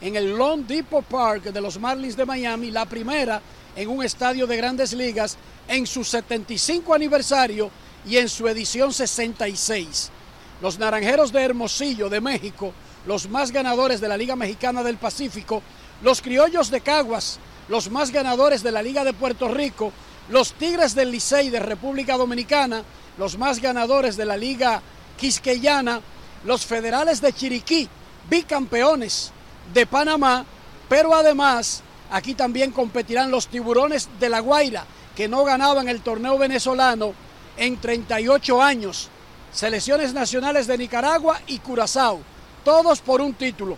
[0.00, 3.42] en el Long Depot Park de los Marlins de Miami, la primera
[3.74, 7.68] en un estadio de grandes ligas en su 75 aniversario
[8.06, 10.12] y en su edición 66.
[10.60, 12.72] Los Naranjeros de Hermosillo de México,
[13.06, 15.64] los más ganadores de la Liga Mexicana del Pacífico,
[16.00, 19.92] los Criollos de Caguas, los más ganadores de la Liga de Puerto Rico,
[20.28, 22.82] los Tigres del Licey de República Dominicana,
[23.18, 24.80] los más ganadores de la Liga
[25.16, 26.00] Quisqueyana,
[26.44, 27.88] los Federales de Chiriquí,
[28.28, 29.32] bicampeones
[29.72, 30.44] de Panamá,
[30.88, 34.84] pero además aquí también competirán los Tiburones de La Guaira,
[35.16, 37.14] que no ganaban el torneo venezolano
[37.56, 39.08] en 38 años,
[39.52, 42.20] selecciones nacionales de Nicaragua y Curazao,
[42.64, 43.76] todos por un título.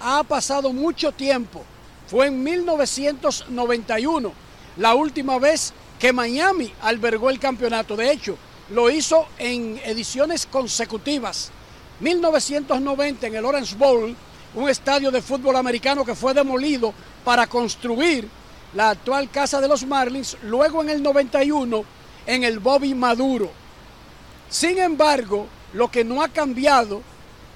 [0.00, 1.64] Ha pasado mucho tiempo,
[2.06, 4.32] fue en 1991
[4.76, 7.96] la última vez que Miami albergó el campeonato.
[7.96, 8.36] De hecho,
[8.70, 11.50] lo hizo en ediciones consecutivas.
[12.00, 14.14] 1990 en el Orange Bowl,
[14.54, 16.92] un estadio de fútbol americano que fue demolido
[17.24, 18.28] para construir
[18.74, 21.84] la actual casa de los Marlins, luego en el 91
[22.26, 23.50] en el Bobby Maduro.
[24.50, 27.02] Sin embargo, lo que no ha cambiado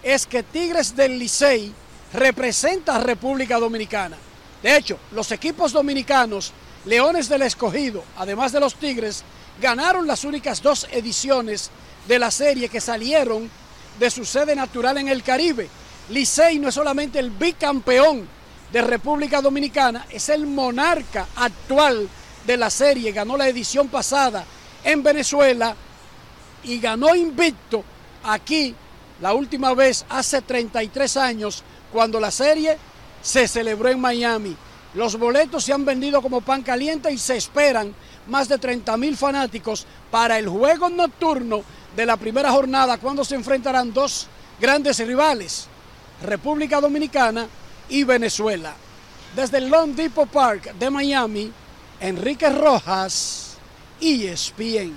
[0.03, 1.73] es que Tigres del Licey
[2.13, 4.17] representa a República Dominicana.
[4.63, 6.53] De hecho, los equipos dominicanos
[6.85, 9.23] Leones del Escogido, además de los Tigres,
[9.61, 11.71] ganaron las únicas dos ediciones
[12.09, 13.51] de la serie que salieron
[13.99, 15.69] de su sede natural en el Caribe.
[16.09, 18.27] Licey no es solamente el bicampeón
[18.73, 22.09] de República Dominicana, es el monarca actual
[22.47, 23.13] de la serie.
[23.13, 24.45] Ganó la edición pasada
[24.83, 25.77] en Venezuela
[26.65, 27.85] y ganó invicto
[28.25, 28.75] aquí
[29.21, 31.63] la última vez hace 33 años
[31.93, 32.79] cuando la serie
[33.21, 34.57] se celebró en Miami.
[34.95, 37.95] Los boletos se han vendido como pan caliente y se esperan
[38.27, 41.63] más de 30 mil fanáticos para el juego nocturno
[41.95, 44.27] de la primera jornada cuando se enfrentarán dos
[44.61, 45.69] grandes rivales,
[46.23, 47.47] República Dominicana
[47.89, 48.75] y Venezuela.
[49.35, 51.53] Desde el Long Depot Park de Miami,
[52.01, 53.57] Enrique Rojas,
[54.01, 54.95] ESPN.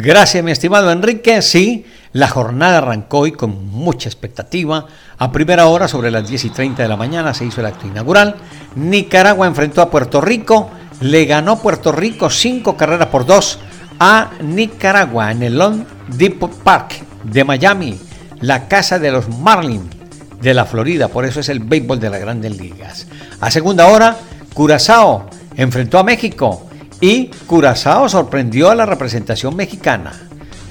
[0.00, 1.42] Gracias, mi estimado Enrique.
[1.42, 4.86] Sí, la jornada arrancó hoy con mucha expectativa.
[5.18, 7.88] A primera hora, sobre las 10 y 30 de la mañana, se hizo el acto
[7.88, 8.36] inaugural.
[8.76, 10.70] Nicaragua enfrentó a Puerto Rico.
[11.00, 13.58] Le ganó Puerto Rico cinco carreras por dos
[13.98, 15.82] a Nicaragua en el Long
[16.16, 17.98] Depot Park de Miami,
[18.40, 19.96] la casa de los Marlins
[20.40, 21.08] de la Florida.
[21.08, 23.08] Por eso es el béisbol de las grandes ligas.
[23.40, 24.16] A segunda hora,
[24.54, 26.67] Curazao enfrentó a México
[27.00, 30.12] y Curazao sorprendió a la representación mexicana.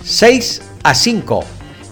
[0.04, 1.44] 6 a 5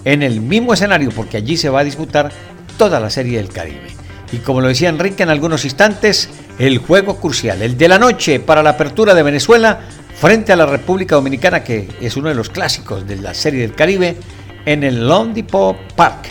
[0.04, 2.30] en el mismo escenario porque allí se va a disputar
[2.78, 3.88] toda la serie del Caribe.
[4.32, 8.40] Y como lo decía Enrique en algunos instantes, el juego crucial, el de la noche
[8.40, 9.80] para la apertura de Venezuela
[10.18, 13.74] frente a la República Dominicana, que es uno de los clásicos de la serie del
[13.74, 14.16] Caribe,
[14.64, 16.28] en el Depot Park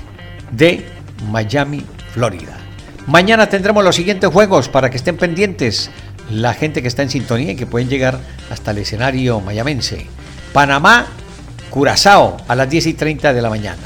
[0.52, 0.86] de
[1.32, 2.58] Miami, Florida.
[3.08, 5.91] Mañana tendremos los siguientes juegos para que estén pendientes
[6.30, 10.08] la gente que está en sintonía y que pueden llegar hasta el escenario mayamense.
[10.54, 11.08] Panamá,
[11.70, 13.84] Curazao a las 10 y 30 de la mañana.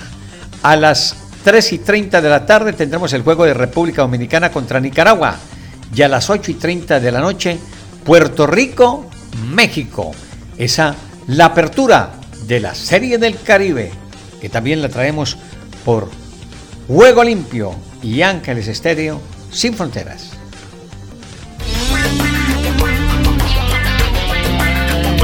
[0.61, 4.79] A las 3 y 30 de la tarde tendremos el juego de República Dominicana contra
[4.79, 5.37] Nicaragua.
[5.95, 7.57] Y a las 8 y 30 de la noche,
[8.03, 9.09] Puerto Rico,
[9.51, 10.11] México.
[10.57, 10.95] Esa
[11.27, 12.11] la apertura
[12.47, 13.91] de la Serie del Caribe,
[14.41, 15.37] que también la traemos
[15.85, 16.09] por
[16.87, 19.21] Juego Limpio y Ángeles Estéreo
[19.51, 20.28] sin fronteras.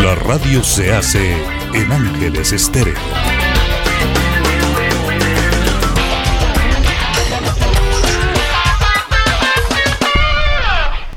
[0.06, 1.34] La radio se hace
[1.74, 2.94] en Ángeles Estéreo.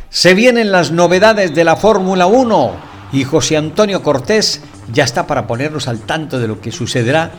[0.09, 2.77] Se vienen las novedades de la Fórmula 1
[3.13, 7.31] y José Antonio Cortés ya está para ponernos al tanto de lo que sucederá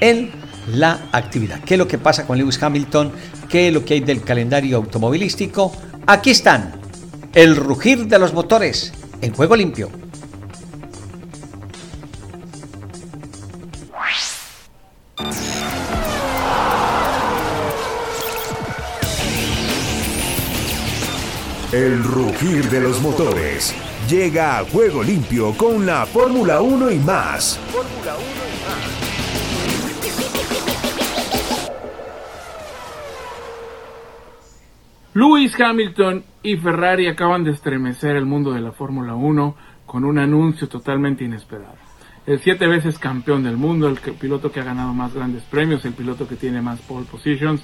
[0.00, 0.30] en
[0.66, 1.60] la actividad.
[1.60, 3.12] ¿Qué es lo que pasa con Lewis Hamilton?
[3.48, 5.72] ¿Qué es lo que hay del calendario automovilístico?
[6.06, 6.78] Aquí están.
[7.32, 8.92] El rugir de los motores
[9.22, 9.90] en juego limpio.
[21.70, 23.76] El rugir de los motores
[24.08, 27.60] llega a juego limpio con la Fórmula 1 y más.
[27.70, 28.24] Fórmula 1
[35.12, 39.54] y Lewis Hamilton y Ferrari acaban de estremecer el mundo de la Fórmula 1
[39.84, 41.76] con un anuncio totalmente inesperado.
[42.24, 45.92] El siete veces campeón del mundo, el piloto que ha ganado más grandes premios, el
[45.92, 47.62] piloto que tiene más pole positions,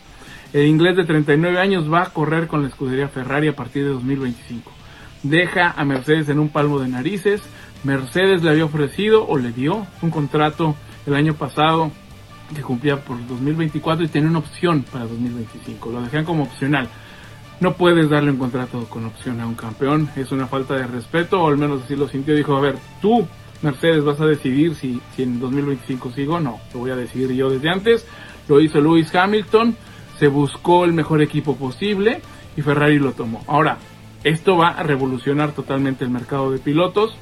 [0.54, 3.90] el inglés de 39 años va a correr con la escudería Ferrari a partir de
[3.90, 4.70] 2025.
[5.24, 7.42] Deja a Mercedes en un palmo de narices.
[7.82, 11.90] Mercedes le había ofrecido o le dio un contrato el año pasado
[12.54, 15.90] que cumplía por 2024 y tenía una opción para 2025.
[15.90, 16.88] Lo dejan como opcional.
[17.58, 21.42] No puedes darle un contrato con opción a un campeón, es una falta de respeto,
[21.42, 22.36] o al menos así lo sintió.
[22.36, 23.26] Dijo, a ver, tú,
[23.62, 26.60] Mercedes, vas a decidir si, si en 2025 sigo o no.
[26.72, 28.06] Lo voy a decidir yo desde antes.
[28.46, 29.76] Lo hizo Lewis Hamilton,
[30.18, 32.20] se buscó el mejor equipo posible
[32.56, 33.42] y Ferrari lo tomó.
[33.46, 33.78] Ahora,
[34.22, 37.16] esto va a revolucionar totalmente el mercado de pilotos.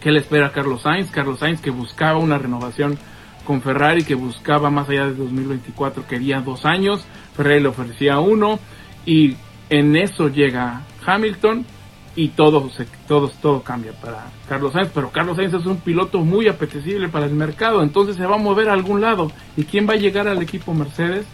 [0.00, 1.10] ¿Qué le espera a Carlos Sainz?
[1.10, 2.98] Carlos Sainz que buscaba una renovación
[3.44, 7.04] con Ferrari, que buscaba más allá de 2024, quería dos años,
[7.36, 8.58] Ferrari le ofrecía uno
[9.04, 9.36] y
[9.68, 11.66] en eso llega Hamilton
[12.14, 16.20] y todo, se, todo, todo cambia para Carlos Sainz, pero Carlos Sainz es un piloto
[16.20, 19.32] muy apetecible para el mercado, entonces se va a mover a algún lado.
[19.56, 21.26] ¿Y quién va a llegar al equipo Mercedes?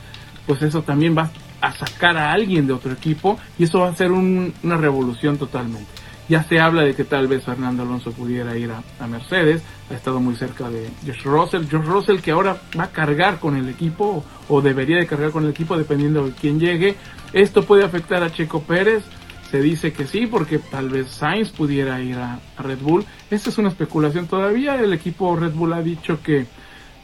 [0.49, 1.31] Pues eso también va
[1.61, 5.87] a sacar a alguien de otro equipo y eso va a ser una revolución totalmente.
[6.27, 10.21] Ya se habla de que tal vez Fernando Alonso pudiera ir a, Mercedes, ha estado
[10.21, 14.25] muy cerca de Josh Russell, Josh Russell que ahora va a cargar con el equipo
[14.49, 16.97] o debería de cargar con el equipo dependiendo de quién llegue.
[17.35, 19.05] Esto puede afectar a Checo Pérez,
[19.51, 23.05] se dice que sí, porque tal vez Sainz pudiera ir a, Red Bull.
[23.31, 24.75] Esta es una especulación todavía.
[24.75, 26.47] El equipo Red Bull ha dicho que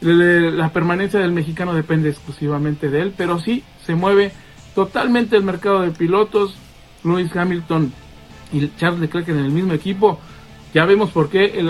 [0.01, 4.31] la permanencia del mexicano depende exclusivamente de él, pero sí se mueve
[4.73, 6.55] totalmente el mercado de pilotos.
[7.03, 7.93] Lewis Hamilton
[8.51, 10.19] y Charles Leclerc en el mismo equipo.
[10.73, 11.63] Ya vemos por qué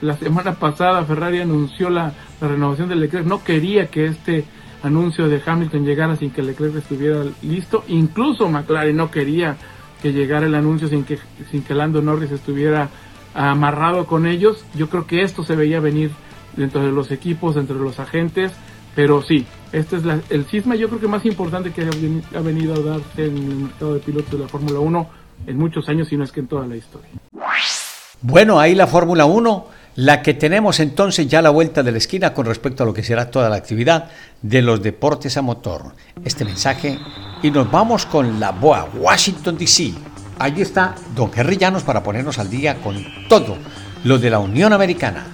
[0.00, 3.26] la semana pasada Ferrari anunció la, renovación de Leclerc.
[3.26, 4.44] No quería que este
[4.82, 7.84] anuncio de Hamilton llegara sin que Leclerc estuviera listo.
[7.88, 9.56] Incluso McLaren no quería
[10.00, 11.18] que llegara el anuncio sin que,
[11.50, 12.90] sin que Lando Norris estuviera
[13.34, 14.64] amarrado con ellos.
[14.74, 16.10] Yo creo que esto se veía venir
[16.56, 18.52] dentro de los equipos, entre los agentes.
[18.94, 22.80] Pero sí, este es el cisma yo creo que más importante que ha venido a
[22.80, 25.08] darse en el mercado de pilotos de la Fórmula 1
[25.46, 27.08] en muchos años, si no es que en toda la historia.
[28.20, 31.98] Bueno, ahí la Fórmula 1, la que tenemos entonces ya a la vuelta de la
[31.98, 34.10] esquina con respecto a lo que será toda la actividad
[34.40, 35.94] de los deportes a motor.
[36.24, 36.98] Este mensaje
[37.42, 39.92] y nos vamos con la BOA, Washington DC.
[40.38, 43.56] Allí está don Henry Llanos para ponernos al día con todo
[44.04, 45.26] lo de la Unión Americana.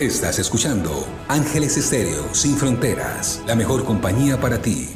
[0.00, 4.88] Estás escuchando Ángeles Estéreo Sin Fronteras, la mejor compañía para ti.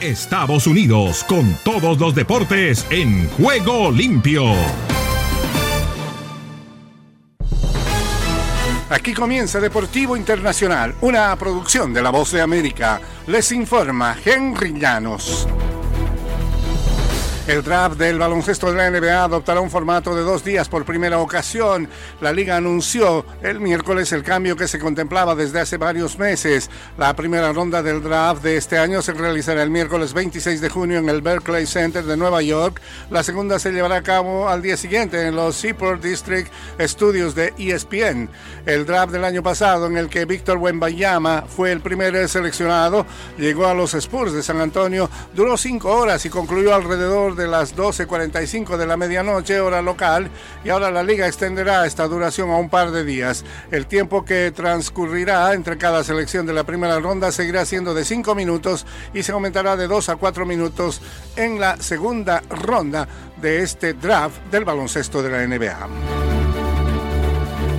[0.00, 4.42] Estados Unidos con todos los deportes en juego limpio.
[8.90, 13.00] Aquí comienza Deportivo Internacional, una producción de La Voz de América.
[13.28, 15.46] Les informa Henry Llanos.
[17.46, 21.20] El draft del baloncesto de la NBA adoptará un formato de dos días por primera
[21.20, 21.88] ocasión.
[22.20, 26.68] La liga anunció el miércoles el cambio que se contemplaba desde hace varios meses.
[26.98, 30.98] La primera ronda del draft de este año se realizará el miércoles 26 de junio
[30.98, 32.80] en el Berkeley Center de Nueva York.
[33.10, 37.54] La segunda se llevará a cabo al día siguiente en los Seaport District Studios de
[37.56, 38.28] ESPN.
[38.66, 43.06] El draft del año pasado en el que Víctor Wembayama fue el primer seleccionado
[43.38, 47.76] llegó a los Spurs de San Antonio, duró cinco horas y concluyó alrededor de las
[47.76, 50.30] 12.45 de la medianoche hora local
[50.64, 53.44] y ahora la liga extenderá esta duración a un par de días.
[53.70, 58.34] El tiempo que transcurrirá entre cada selección de la primera ronda seguirá siendo de 5
[58.34, 61.00] minutos y se aumentará de 2 a 4 minutos
[61.36, 63.06] en la segunda ronda
[63.40, 66.35] de este draft del baloncesto de la NBA.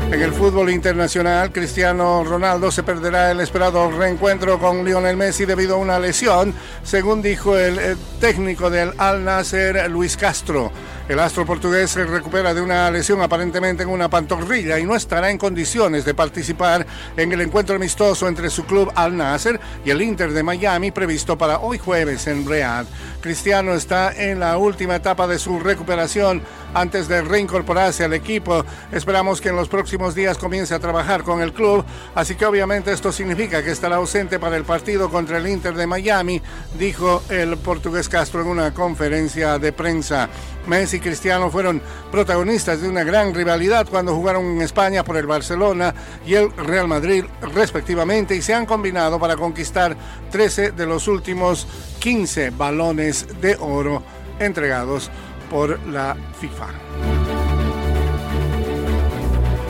[0.09, 5.75] En el fútbol internacional, Cristiano Ronaldo se perderá el esperado reencuentro con Lionel Messi debido
[5.75, 10.71] a una lesión, según dijo el eh, técnico del Al Nasser, Luis Castro.
[11.07, 15.31] El astro portugués se recupera de una lesión aparentemente en una pantorrilla y no estará
[15.31, 16.85] en condiciones de participar
[17.15, 21.37] en el encuentro amistoso entre su club Al Nasser y el Inter de Miami previsto
[21.37, 22.87] para hoy jueves en Riyadh.
[23.21, 26.41] Cristiano está en la última etapa de su recuperación
[26.73, 28.65] antes de reincorporarse al equipo.
[28.91, 31.85] Esperamos que en los próximos días comience a trabajar con el club,
[32.15, 35.87] así que obviamente esto significa que estará ausente para el partido contra el Inter de
[35.87, 36.41] Miami,
[36.77, 40.29] dijo el portugués Castro en una conferencia de prensa.
[40.67, 45.25] Messi y Cristiano fueron protagonistas de una gran rivalidad cuando jugaron en España por el
[45.25, 45.93] Barcelona
[46.25, 49.95] y el Real Madrid respectivamente y se han combinado para conquistar
[50.31, 51.67] 13 de los últimos
[51.99, 54.03] 15 balones de oro
[54.39, 55.09] entregados
[55.49, 57.16] por la FIFA.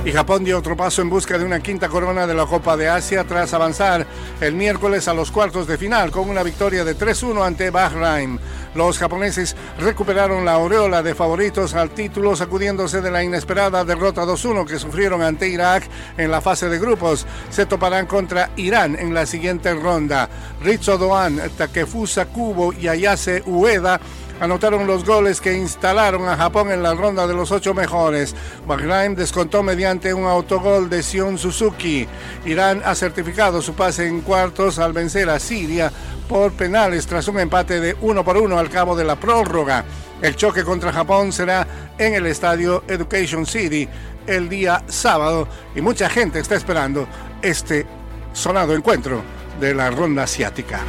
[0.08, 2.88] Y Japón dio otro paso en busca de una quinta corona de la Copa de
[2.88, 4.08] Asia tras avanzar
[4.40, 8.40] el miércoles a los cuartos de final con una victoria de 3-1 ante Bahrain.
[8.74, 14.66] Los japoneses recuperaron la aureola de favoritos al título sacudiéndose de la inesperada derrota 2-1
[14.66, 15.84] que sufrieron ante Irak
[16.18, 17.28] en la fase de grupos.
[17.50, 20.30] Se toparán contra Irán en la siguiente ronda.
[20.64, 24.00] Ritsu Doan, Takefusa Kubo y Ayase Ueda
[24.40, 28.36] anotaron los goles que instalaron a Japón en la ronda de los ocho mejores.
[28.68, 32.08] Bahrain descontó mediante un autogol de Sion Suzuki.
[32.46, 35.92] Irán ha certificado su pase en cuartos al vencer a Siria
[36.28, 39.86] por penales tras un empate de uno por uno al cabo de la prórroga.
[40.22, 41.68] El choque contra Japón será
[41.98, 43.88] en el estadio Education City
[44.26, 47.08] el día sábado y mucha gente está esperando
[47.42, 47.86] este
[48.34, 49.22] sonado encuentro
[49.60, 50.82] de la ronda asiática.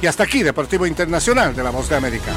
[0.00, 2.32] Y hasta aquí Deportivo Internacional de la Voz de América.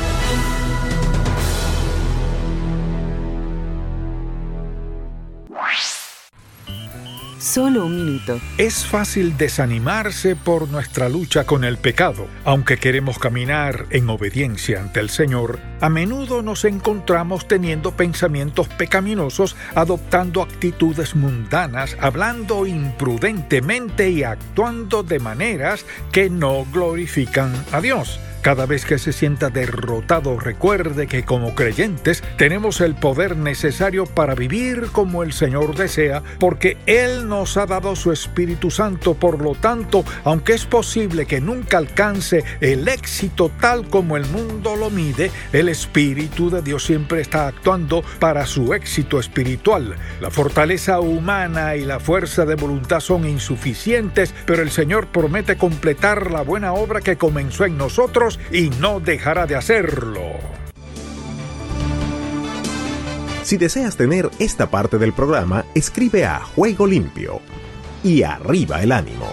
[7.40, 8.38] Solo un minuto.
[8.58, 12.28] Es fácil desanimarse por nuestra lucha con el pecado.
[12.44, 19.56] Aunque queremos caminar en obediencia ante el Señor, a menudo nos encontramos teniendo pensamientos pecaminosos,
[19.74, 28.20] adoptando actitudes mundanas, hablando imprudentemente y actuando de maneras que no glorifican a Dios.
[28.42, 34.34] Cada vez que se sienta derrotado, recuerde que como creyentes tenemos el poder necesario para
[34.34, 39.14] vivir como el Señor desea, porque Él nos ha dado su Espíritu Santo.
[39.14, 44.78] Por lo tanto, aunque es posible que nunca alcance el éxito tal como el mundo
[44.78, 49.98] lo mide, el Espíritu de Dios siempre está actuando para su éxito espiritual.
[50.22, 56.32] La fortaleza humana y la fuerza de voluntad son insuficientes, pero el Señor promete completar
[56.32, 57.78] la buena obra que comenzó en
[58.30, 60.22] nosotros y no dejará de hacerlo.
[63.44, 67.42] Si deseas tener esta parte del programa, escribe a Juego Limpio
[68.04, 69.28] y arriba el ánimo.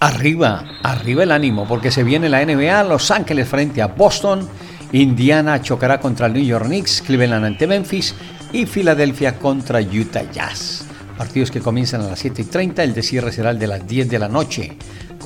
[0.00, 4.48] Arriba, arriba el ánimo, porque se viene la NBA, Los Ángeles frente a Boston,
[4.92, 8.14] Indiana chocará contra el New York Knicks, Cleveland ante Memphis
[8.52, 10.86] y Filadelfia contra Utah Jazz.
[11.18, 13.86] Partidos que comienzan a las 7 y 30, el de cierre será el de las
[13.86, 14.76] 10 de la noche.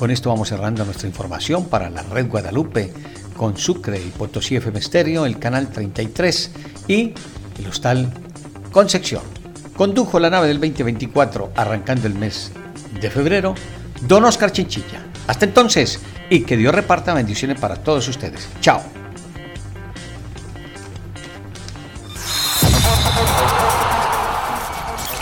[0.01, 2.91] Con esto vamos cerrando nuestra información para la Red Guadalupe
[3.37, 6.51] con Sucre y Potosí FM Estéreo, el canal 33
[6.87, 7.13] y
[7.59, 8.11] el hostal
[8.71, 9.21] Concepción.
[9.77, 12.51] Condujo la nave del 2024 arrancando el mes
[12.99, 13.53] de febrero,
[14.07, 15.05] Don Oscar Chinchilla.
[15.27, 15.99] Hasta entonces
[16.31, 18.49] y que Dios reparta bendiciones para todos ustedes.
[18.59, 19.00] Chao.